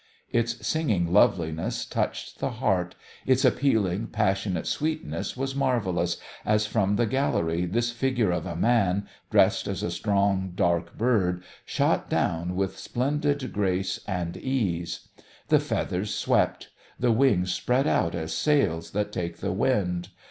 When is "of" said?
8.31-8.47